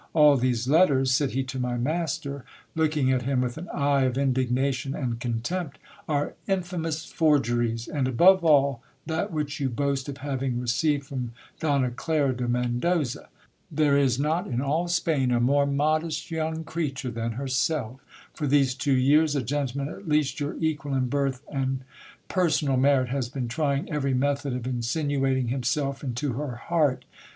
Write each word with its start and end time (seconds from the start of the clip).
All 0.15 0.35
these 0.35 0.67
letters, 0.67 1.11
said 1.11 1.29
he 1.33 1.43
to 1.43 1.59
my 1.59 1.77
master, 1.77 2.43
lot 2.75 2.89
king 2.89 3.11
at 3.11 3.21
him 3.21 3.39
with 3.41 3.59
an 3.59 3.69
eye 3.69 4.01
of 4.01 4.17
indignation 4.17 4.95
and 4.95 5.19
contempt, 5.19 5.77
are 6.09 6.33
infamous 6.47 7.05
forgeries, 7.05 7.87
ami 7.87 8.09
above 8.09 8.43
all 8.43 8.81
that 9.05 9.31
which 9.31 9.59
you 9.59 9.69
boast 9.69 10.09
of 10.09 10.17
having 10.17 10.59
received 10.59 11.05
from 11.05 11.33
Donna 11.59 11.91
Clara 11.91 12.35
de 12.35 12.47
Mcndoza. 12.47 13.27
There 13.69 13.95
is 13.95 14.17
not 14.17 14.47
in 14.47 14.59
all 14.59 14.87
Spain 14.87 15.29
a 15.29 15.39
more 15.39 15.67
modest 15.67 16.31
young 16.31 16.63
creature 16.63 17.11
than 17.11 17.33
her 17.33 17.47
sel:. 17.47 17.99
For 18.33 18.47
these 18.47 18.73
two 18.73 18.97
years, 18.97 19.35
a 19.35 19.43
gentleman, 19.43 19.93
at 19.93 20.09
least 20.09 20.39
your 20.39 20.55
equal 20.59 20.95
in 20.95 21.09
birth 21.09 21.43
and 21.47 21.81
per 22.27 22.49
sor.al 22.49 22.75
merit, 22.77 23.09
has 23.09 23.29
been 23.29 23.47
trying 23.47 23.87
every 23.91 24.15
method 24.15 24.53
of 24.53 24.65
insinuating 24.65 25.49
himself 25.49 26.03
into 26.03 26.33
her 26.33 26.55
heart. 26.55 27.05